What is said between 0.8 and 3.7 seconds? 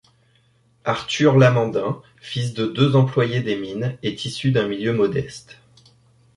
Arthur Lamendin, fils de deux employés des